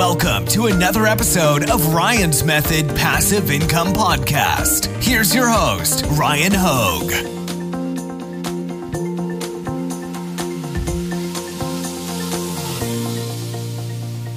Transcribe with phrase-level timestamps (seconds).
[0.00, 4.86] Welcome to another episode of Ryan's Method Passive Income Podcast.
[5.02, 7.10] Here's your host, Ryan Hogue.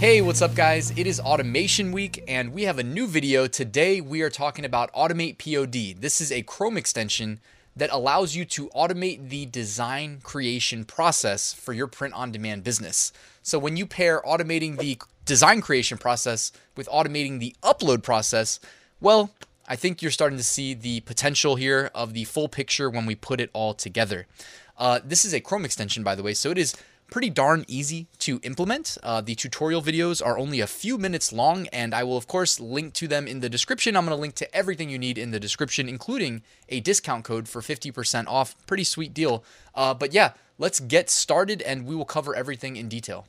[0.01, 0.91] Hey, what's up, guys?
[0.97, 3.47] It is Automation Week, and we have a new video.
[3.47, 6.01] Today, we are talking about Automate POD.
[6.01, 7.39] This is a Chrome extension
[7.73, 13.13] that allows you to automate the design creation process for your print on demand business.
[13.41, 18.59] So, when you pair automating the design creation process with automating the upload process,
[18.99, 19.31] well,
[19.67, 23.15] I think you're starting to see the potential here of the full picture when we
[23.15, 24.27] put it all together.
[24.77, 26.75] Uh, this is a Chrome extension, by the way, so it is
[27.09, 28.97] pretty darn easy to implement.
[29.03, 32.59] Uh, the tutorial videos are only a few minutes long, and I will, of course,
[32.59, 33.95] link to them in the description.
[33.95, 37.47] I'm going to link to everything you need in the description, including a discount code
[37.47, 38.55] for 50% off.
[38.65, 39.43] Pretty sweet deal.
[39.75, 43.27] Uh, but yeah, let's get started, and we will cover everything in detail.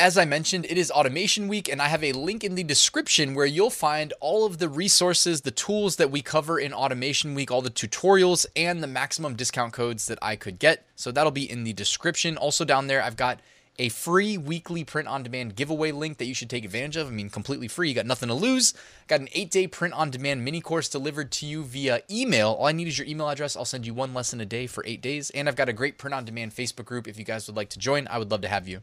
[0.00, 3.34] As I mentioned, it is Automation Week, and I have a link in the description
[3.34, 7.50] where you'll find all of the resources, the tools that we cover in Automation Week,
[7.50, 10.86] all the tutorials, and the maximum discount codes that I could get.
[10.96, 12.38] So that'll be in the description.
[12.38, 13.40] Also, down there, I've got
[13.78, 17.08] a free weekly print on demand giveaway link that you should take advantage of.
[17.08, 17.90] I mean, completely free.
[17.90, 18.72] You got nothing to lose.
[19.06, 22.52] Got an eight day print on demand mini course delivered to you via email.
[22.52, 23.54] All I need is your email address.
[23.54, 25.28] I'll send you one lesson a day for eight days.
[25.28, 27.06] And I've got a great print on demand Facebook group.
[27.06, 28.80] If you guys would like to join, I would love to have you.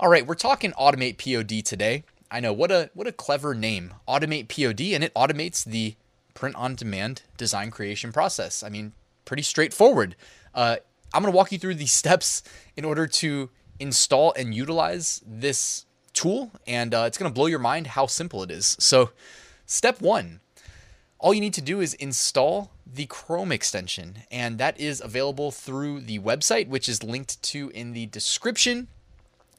[0.00, 2.04] All right, we're talking Automate POD today.
[2.30, 5.94] I know what a what a clever name, Automate POD, and it automates the
[6.32, 8.62] print on demand design creation process.
[8.62, 8.94] I mean,
[9.26, 10.16] pretty straightforward.
[10.54, 10.76] Uh,
[11.12, 12.42] I'm going to walk you through the steps
[12.78, 15.84] in order to install and utilize this
[16.14, 18.78] tool, and uh, it's going to blow your mind how simple it is.
[18.80, 19.10] So,
[19.66, 20.40] step one
[21.18, 26.00] all you need to do is install the Chrome extension, and that is available through
[26.00, 28.88] the website, which is linked to in the description.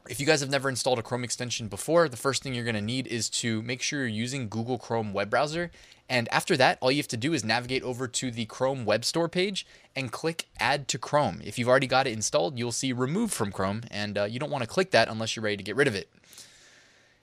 [0.10, 2.76] If you guys have never installed a Chrome extension before, the first thing you're going
[2.76, 5.70] to need is to make sure you're using Google Chrome web browser.
[6.10, 9.06] And after that, all you have to do is navigate over to the Chrome Web
[9.06, 11.42] Store page and click Add to Chrome.
[11.44, 14.52] If you've already got it installed, you'll see Remove from Chrome, and uh, you don't
[14.52, 16.10] want to click that unless you're ready to get rid of it.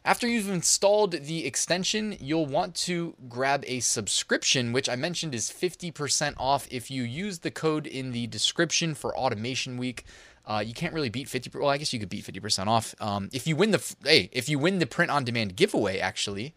[0.05, 5.50] After you've installed the extension, you'll want to grab a subscription, which I mentioned is
[5.50, 10.05] 50% off if you use the code in the description for Automation Week.
[10.48, 11.50] Uh, you can't really beat 50.
[11.59, 12.94] Well, I guess you could beat 50% off.
[13.00, 16.54] Um, if you win the hey, if you win the print on demand giveaway, actually,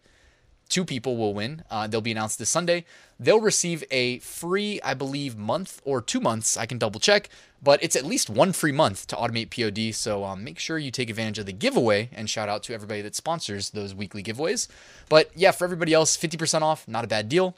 [0.70, 1.62] two people will win.
[1.70, 2.86] Uh, they'll be announced this Sunday.
[3.20, 6.56] They'll receive a free, I believe, month or two months.
[6.56, 7.28] I can double check,
[7.62, 9.94] but it's at least one free month to automate POD.
[9.94, 13.02] So um, make sure you take advantage of the giveaway and shout out to everybody
[13.02, 14.68] that sponsors those weekly giveaways.
[15.10, 17.54] But yeah, for everybody else, 50% off, not a bad deal.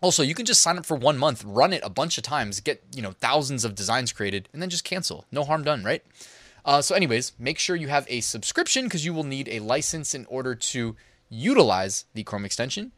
[0.00, 2.60] Also, you can just sign up for one month, run it a bunch of times,
[2.60, 5.24] get you know thousands of designs created, and then just cancel.
[5.32, 6.02] No harm done, right?
[6.64, 10.14] Uh, so, anyways, make sure you have a subscription because you will need a license
[10.14, 10.96] in order to
[11.28, 12.92] utilize the Chrome extension.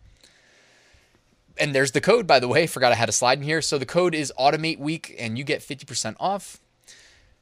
[1.59, 2.67] And there's the code, by the way.
[2.67, 3.61] Forgot I had a slide in here.
[3.61, 6.61] So the code is Automate Week, and you get 50% off.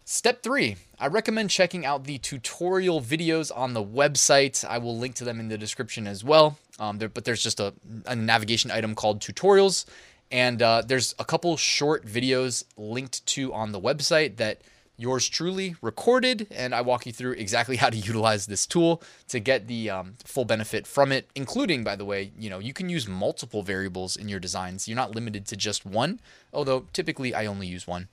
[0.05, 4.65] Step three, I recommend checking out the tutorial videos on the website.
[4.65, 6.59] I will link to them in the description as well.
[6.79, 7.73] Um, there, but there's just a,
[8.05, 9.87] a, navigation item called tutorials,
[10.31, 14.61] and uh, there's a couple short videos linked to on the website that
[14.99, 19.41] yours truly recorded, and I walk you through exactly how to utilize this tool to
[19.41, 22.91] get the um, full benefit from it, including, by the way, you know, you can
[22.91, 24.87] use multiple variables in your designs.
[24.87, 26.21] You're not limited to just one,
[26.53, 28.09] although typically I only use one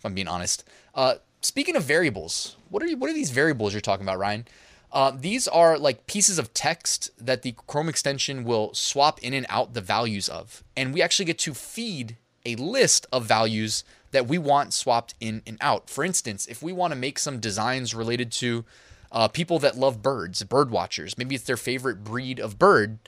[0.00, 0.64] if I'm being honest.
[0.94, 4.46] Uh, speaking of variables, what are you, what are these variables you're talking about, Ryan?
[4.92, 9.46] Uh, these are like pieces of text that the Chrome extension will swap in and
[9.48, 14.26] out the values of, and we actually get to feed a list of values that
[14.26, 15.88] we want swapped in and out.
[15.88, 18.64] For instance, if we want to make some designs related to
[19.12, 22.98] uh, people that love birds, bird watchers, maybe it's their favorite breed of bird.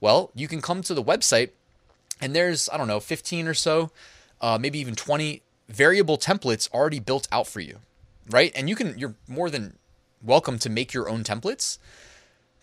[0.00, 1.50] Well, you can come to the website,
[2.20, 3.90] and there's I don't know 15 or so,
[4.40, 7.78] uh, maybe even 20 variable templates already built out for you,
[8.30, 8.52] right?
[8.54, 9.78] And you can you're more than
[10.22, 11.78] welcome to make your own templates.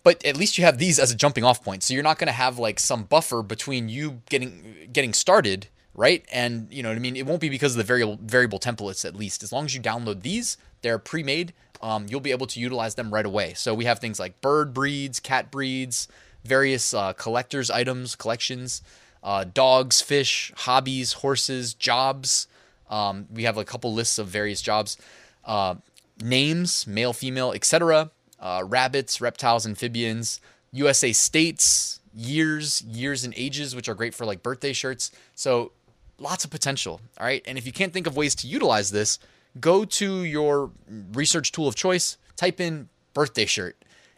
[0.02, 1.82] But at least you have these as a jumping off point.
[1.82, 6.24] So you're not going to have like some buffer between you getting getting started, right?
[6.32, 7.16] And you know what I mean?
[7.16, 9.42] It won't be because of the variable variable templates at least.
[9.42, 11.52] As long as you download these, they're pre-made,
[11.82, 13.52] um, you'll be able to utilize them right away.
[13.54, 16.08] So we have things like bird breeds, cat breeds,
[16.44, 18.80] various uh, collectors items, collections,
[19.22, 22.46] uh, dogs, fish, hobbies, horses, jobs,
[22.90, 24.98] um, we have a couple lists of various jobs,
[25.44, 25.76] uh,
[26.22, 28.10] names, male, female, etc.
[28.38, 30.40] Uh, rabbits, reptiles, amphibians,
[30.72, 35.10] USA states, years, years and ages, which are great for like birthday shirts.
[35.34, 35.72] So
[36.18, 37.00] lots of potential.
[37.18, 37.42] All right.
[37.46, 39.18] And if you can't think of ways to utilize this,
[39.58, 40.70] go to your
[41.12, 43.76] research tool of choice, type in birthday shirt,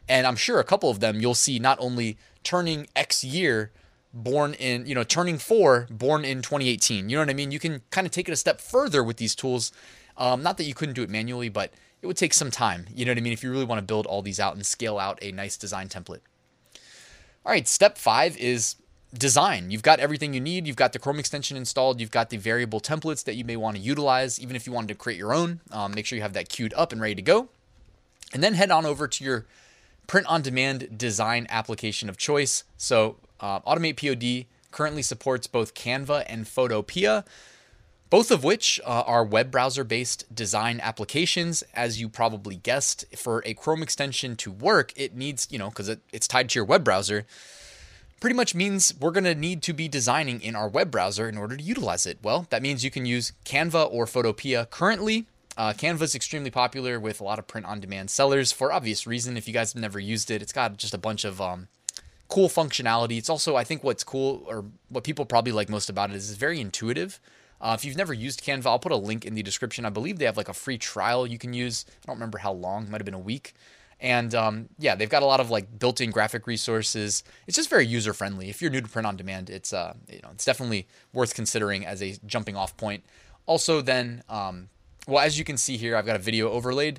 [0.08, 3.70] and I'm sure a couple of them you'll see not only turning X year,
[4.12, 7.08] born in, you know, turning four, born in 2018.
[7.08, 7.50] You know what I mean?
[7.50, 9.72] You can kind of take it a step further with these tools.
[10.16, 11.72] Um, not that you couldn't do it manually, but
[12.02, 12.86] it would take some time.
[12.94, 13.32] You know what I mean?
[13.32, 15.88] If you really want to build all these out and scale out a nice design
[15.88, 16.20] template.
[17.46, 18.76] All right, step five is
[19.16, 19.70] design.
[19.70, 20.66] You've got everything you need.
[20.66, 22.00] You've got the Chrome extension installed.
[22.00, 24.88] You've got the variable templates that you may want to utilize, even if you wanted
[24.88, 25.60] to create your own.
[25.70, 27.48] Um, make sure you have that queued up and ready to go.
[28.32, 29.46] And then head on over to your
[30.06, 32.64] print on demand design application of choice.
[32.76, 37.24] So, uh, Automate POD currently supports both Canva and Photopea,
[38.12, 41.64] both of which uh, are web browser based design applications.
[41.72, 45.88] As you probably guessed, for a Chrome extension to work, it needs, you know, because
[45.88, 47.24] it, it's tied to your web browser
[48.20, 51.38] pretty much means we're going to need to be designing in our web browser in
[51.38, 52.18] order to utilize it.
[52.22, 55.26] Well, that means you can use Canva or Photopea currently.
[55.56, 59.06] Uh, Canva is extremely popular with a lot of print on demand sellers for obvious
[59.06, 59.38] reason.
[59.38, 61.66] If you guys have never used it, it's got just a bunch of um,
[62.28, 63.16] cool functionality.
[63.16, 66.30] It's also, I think, what's cool or what people probably like most about it is
[66.30, 67.18] it's very intuitive.
[67.62, 69.86] Uh, if you've never used Canva, I'll put a link in the description.
[69.86, 71.86] I believe they have like a free trial you can use.
[71.88, 73.54] I don't remember how long, might have been a week.
[74.00, 77.22] And um, yeah, they've got a lot of like built-in graphic resources.
[77.46, 78.50] It's just very user-friendly.
[78.50, 81.86] If you're new to print on demand, it's uh, you know, it's definitely worth considering
[81.86, 83.04] as a jumping-off point.
[83.46, 84.68] Also, then, um,
[85.06, 86.98] well, as you can see here, I've got a video overlaid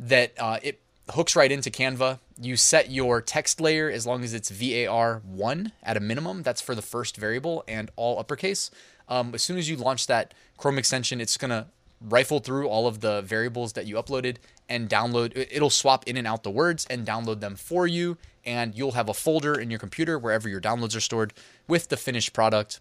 [0.00, 0.80] that uh, it
[1.10, 2.18] hooks right into Canva.
[2.40, 6.42] You set your text layer as long as it's VAR one at a minimum.
[6.42, 8.72] That's for the first variable and all uppercase.
[9.10, 11.66] Um, as soon as you launch that Chrome extension, it's gonna
[12.00, 14.36] rifle through all of the variables that you uploaded
[14.68, 18.16] and download it'll swap in and out the words and download them for you
[18.46, 21.34] and you'll have a folder in your computer wherever your downloads are stored
[21.68, 22.80] with the finished product.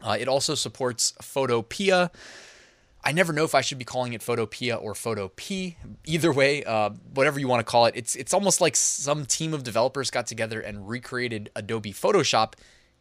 [0.00, 2.10] Uh, it also supports photopea
[3.02, 5.74] i never know if i should be calling it photopea or photop
[6.04, 9.52] either way uh, whatever you want to call it it's it's almost like some team
[9.52, 12.52] of developers got together and recreated adobe photoshop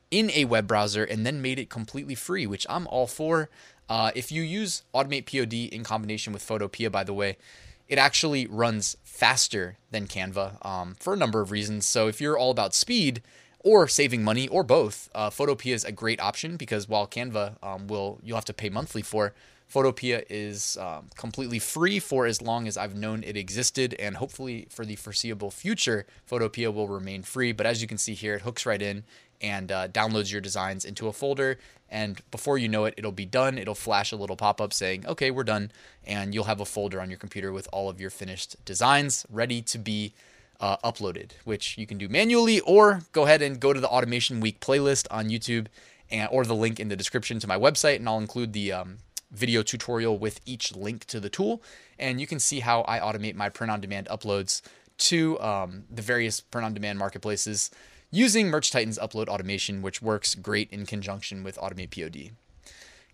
[0.10, 3.50] in a web browser and then made it completely free which i'm all for
[3.90, 7.38] uh, if you use Automate POD in combination with Photopea, by the way,
[7.88, 11.86] it actually runs faster than Canva um, for a number of reasons.
[11.86, 13.22] So if you're all about speed
[13.60, 17.88] or saving money or both, uh, Photopea is a great option because while Canva um,
[17.88, 19.34] will you'll have to pay monthly for,
[19.72, 24.68] Photopea is um, completely free for as long as I've known it existed, and hopefully
[24.70, 27.52] for the foreseeable future, Photopea will remain free.
[27.52, 29.04] But as you can see here, it hooks right in
[29.42, 31.58] and uh, downloads your designs into a folder.
[31.90, 33.58] And before you know it, it'll be done.
[33.58, 35.72] It'll flash a little pop up saying, okay, we're done.
[36.06, 39.62] And you'll have a folder on your computer with all of your finished designs ready
[39.64, 40.14] to be
[40.60, 44.40] uh, uploaded, which you can do manually or go ahead and go to the Automation
[44.40, 45.68] Week playlist on YouTube
[46.10, 47.98] and, or the link in the description to my website.
[47.98, 48.98] And I'll include the um,
[49.32, 51.62] video tutorial with each link to the tool.
[52.00, 54.62] And you can see how I automate my print on demand uploads
[54.98, 57.70] to um, the various print on demand marketplaces
[58.12, 62.32] using Merch Titan's upload automation, which works great in conjunction with Automate POD.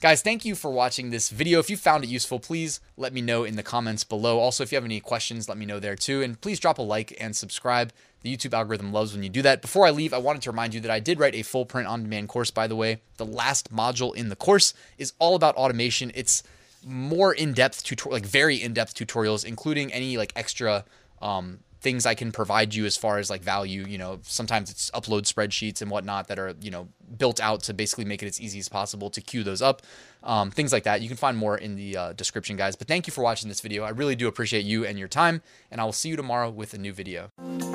[0.04, 1.60] Guys, thank you for watching this video.
[1.60, 4.38] If you found it useful, please let me know in the comments below.
[4.38, 6.22] Also, if you have any questions, let me know there too.
[6.22, 7.94] And please drop a like and subscribe.
[8.20, 9.62] The YouTube algorithm loves when you do that.
[9.62, 11.88] Before I leave, I wanted to remind you that I did write a full print
[11.88, 13.00] on demand course, by the way.
[13.16, 16.12] The last module in the course is all about automation.
[16.14, 16.44] It's
[16.86, 20.84] more in-depth tutorial, like very in-depth tutorials, including any like extra
[21.22, 23.86] um, things I can provide you as far as like value.
[23.86, 26.88] You know, sometimes it's upload spreadsheets and whatnot that are, you know,
[27.18, 29.82] built out to basically make it as easy as possible to queue those up.
[30.24, 31.02] Um, things like that.
[31.02, 32.76] You can find more in the uh, description, guys.
[32.76, 33.84] But thank you for watching this video.
[33.84, 36.74] I really do appreciate you and your time, and I will see you tomorrow with
[36.74, 37.73] a new video.